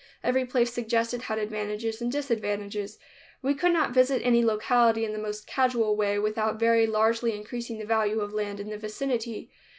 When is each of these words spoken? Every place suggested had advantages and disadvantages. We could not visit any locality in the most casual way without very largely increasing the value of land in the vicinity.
Every 0.23 0.45
place 0.47 0.73
suggested 0.73 1.21
had 1.21 1.37
advantages 1.37 2.01
and 2.01 2.11
disadvantages. 2.11 2.97
We 3.43 3.53
could 3.53 3.71
not 3.71 3.93
visit 3.93 4.23
any 4.25 4.43
locality 4.43 5.05
in 5.05 5.13
the 5.13 5.19
most 5.19 5.45
casual 5.45 5.95
way 5.95 6.17
without 6.17 6.59
very 6.59 6.87
largely 6.87 7.35
increasing 7.35 7.77
the 7.77 7.85
value 7.85 8.19
of 8.21 8.33
land 8.33 8.59
in 8.59 8.71
the 8.71 8.79
vicinity. 8.79 9.51